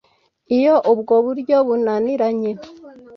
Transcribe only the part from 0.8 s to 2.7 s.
ubwo buryo bunaniranye